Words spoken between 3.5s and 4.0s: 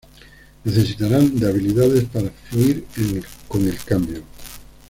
el